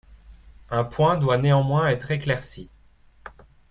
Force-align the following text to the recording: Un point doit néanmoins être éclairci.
Un 0.71 0.83
point 0.83 1.15
doit 1.19 1.37
néanmoins 1.37 1.89
être 1.89 2.09
éclairci. 2.09 2.71